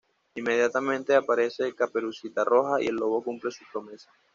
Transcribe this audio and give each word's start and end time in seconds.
Inmediatamente, 0.33 1.13
aparece 1.13 1.75
Caperucita 1.75 2.43
Roja 2.43 2.81
y 2.81 2.87
el 2.87 2.95
lobo 2.95 3.21
cumple 3.23 3.51
su 3.51 3.63
promesa. 3.71 4.09